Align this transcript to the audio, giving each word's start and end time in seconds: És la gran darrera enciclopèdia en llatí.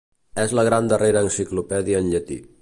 És 0.43 0.55
la 0.59 0.63
gran 0.67 0.89
darrera 0.93 1.23
enciclopèdia 1.27 2.01
en 2.05 2.11
llatí. 2.15 2.41